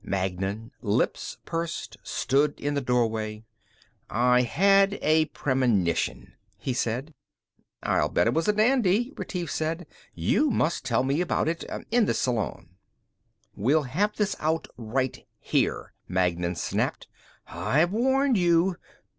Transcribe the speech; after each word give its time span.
Magnan, 0.03 0.71
lips 0.81 1.37
pursed, 1.45 1.95
stood 2.01 2.59
in 2.59 2.73
the 2.73 2.81
doorway. 2.81 3.43
"I 4.09 4.41
had 4.41 4.97
a 5.03 5.25
premonition," 5.25 6.33
he 6.57 6.73
said. 6.73 7.13
"I'll 7.83 8.09
bet 8.09 8.25
it 8.25 8.33
was 8.33 8.47
a 8.47 8.53
dandy," 8.53 9.13
Retief 9.15 9.51
said. 9.51 9.85
"You 10.15 10.49
must 10.49 10.85
tell 10.85 11.03
me 11.03 11.17
all 11.17 11.21
about 11.21 11.47
it 11.47 11.63
in 11.91 12.05
the 12.07 12.15
salon." 12.15 12.69
"We'll 13.55 13.83
have 13.83 14.15
this 14.15 14.35
out 14.39 14.67
right 14.75 15.23
here," 15.39 15.93
Magnan 16.07 16.55
snapped. 16.55 17.07
"I've 17.45 17.91
warned 17.91 18.39
you!" 18.39 18.77